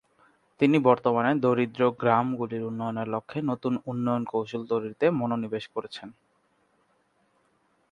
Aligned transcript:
তিনি 0.59 0.77
বর্তমানে 0.79 1.31
দরিদ্র 1.39 1.81
গ্রামগুলির 1.99 2.63
উন্নয়নের 2.63 3.07
লক্ষ্যে 3.07 3.39
নতুন 3.41 3.73
উন্নয়ন 3.85 4.23
কৌশল 4.25 4.61
তৈরিতে 4.67 5.05
মনোনিবেশ 5.11 5.65
করছেন। 5.67 6.07